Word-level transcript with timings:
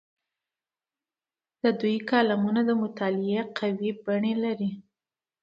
د 1.63 1.63
دوی 1.79 1.95
کالمونه 2.09 2.61
د 2.65 2.71
مطالعې 2.83 3.41
قوي 3.57 3.91
بڼې 4.03 4.33
لري. 4.43 4.71